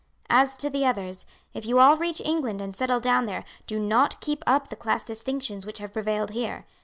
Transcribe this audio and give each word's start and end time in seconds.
"As 0.31 0.57
to 0.57 0.69
the 0.71 0.83
others, 0.83 1.27
if 1.53 1.67
you 1.67 1.77
all 1.77 1.95
reach 1.95 2.23
England 2.25 2.59
and 2.59 2.75
settle 2.75 2.99
down 2.99 3.27
there 3.27 3.43
do 3.67 3.77
not 3.79 4.19
keep 4.19 4.43
up 4.47 4.69
the 4.69 4.75
class 4.75 5.03
distinctions 5.03 5.63
which 5.63 5.77
have 5.77 5.93
prevailed 5.93 6.31
here. 6.31 6.65